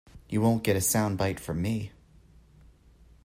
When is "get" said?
0.63-0.75